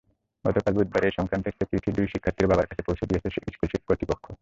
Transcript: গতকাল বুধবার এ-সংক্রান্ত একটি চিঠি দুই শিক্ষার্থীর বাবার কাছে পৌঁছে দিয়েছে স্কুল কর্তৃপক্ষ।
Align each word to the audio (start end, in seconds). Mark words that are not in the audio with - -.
গতকাল 0.45 0.73
বুধবার 0.77 1.03
এ-সংক্রান্ত 1.05 1.45
একটি 1.47 1.63
চিঠি 1.71 1.89
দুই 1.97 2.07
শিক্ষার্থীর 2.13 2.49
বাবার 2.49 2.69
কাছে 2.69 2.85
পৌঁছে 2.87 3.07
দিয়েছে 3.09 3.27
স্কুল 3.47 3.69
কর্তৃপক্ষ। 3.89 4.25